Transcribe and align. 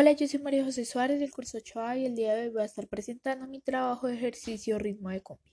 Hola, 0.00 0.12
yo 0.12 0.28
soy 0.28 0.38
María 0.38 0.64
José 0.64 0.84
Suárez 0.84 1.18
del 1.18 1.32
curso 1.32 1.58
8A 1.58 1.98
y 1.98 2.06
el 2.06 2.14
día 2.14 2.32
de 2.32 2.42
hoy 2.42 2.48
voy 2.50 2.62
a 2.62 2.66
estar 2.66 2.86
presentando 2.86 3.48
mi 3.48 3.58
trabajo 3.60 4.06
de 4.06 4.14
ejercicio 4.14 4.78
ritmo 4.78 5.10
de 5.10 5.20
cumbia. 5.20 5.52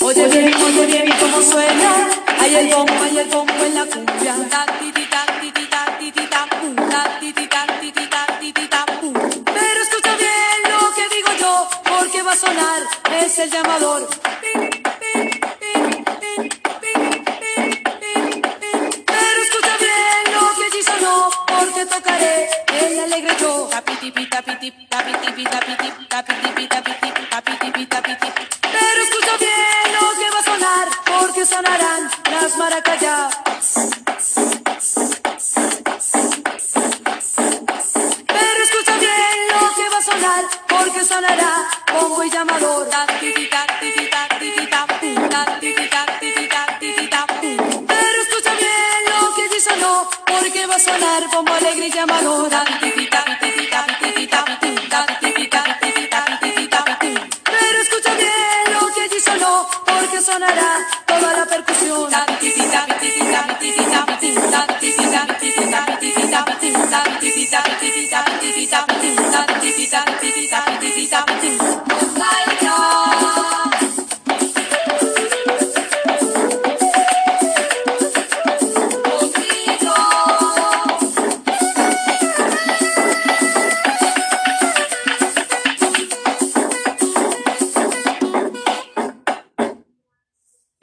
Oye 0.00 0.28
bien, 0.28 0.52
oye 0.52 0.86
bien 0.86 1.12
cómo 1.20 1.40
suena, 1.42 2.08
hay 2.40 2.56
el 2.56 2.74
bombo, 2.74 2.92
hay 2.92 3.18
el 3.18 3.28
bombo 3.28 3.64
en 3.64 3.74
la 3.76 3.86
cumbia. 3.86 4.34
Pero 9.54 9.82
escucha 9.84 10.16
bien 10.16 10.60
lo 10.72 10.92
que 10.96 11.08
digo 11.14 11.28
yo, 11.38 11.68
porque 11.84 12.22
va 12.22 12.32
a 12.32 12.36
sonar, 12.36 12.82
es 13.22 13.38
el 13.38 13.48
llamador. 13.48 14.08
Pero 28.72 29.02
escucha 29.04 29.36
bien 29.38 29.92
lo 30.00 30.18
que 30.18 30.30
va 30.30 30.38
a 30.38 30.42
sonar, 30.42 30.88
porque 31.06 31.46
sonarán 31.46 32.10
las 32.30 32.56
maracayas. 32.56 33.38
Pero 38.26 38.62
escucha 38.64 38.98
bien 38.98 39.36
lo 39.52 39.74
que 39.76 39.88
va 39.88 39.98
a 39.98 40.02
sonar, 40.02 40.44
porque 40.68 41.04
sonará 41.04 41.68
pongo 41.86 42.24
y 42.24 42.30
llamador. 42.30 42.88
Porque 50.38 50.66
va 50.66 50.76
a 50.76 50.78
sonar 50.78 51.22
como 51.32 51.52
alegre 51.54 51.90
llamadora. 51.90 52.64
Pero 57.44 57.78
escucha 57.82 58.14
bien 58.14 58.80
lo 58.80 58.86
que 58.94 59.00
allí 59.02 59.20
sonó, 59.20 59.68
porque 59.84 60.20
sonará 60.20 60.86
toda 61.06 61.32
la 61.32 61.46
percusión. 61.46 62.08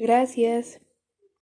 Gracias. 0.05 0.84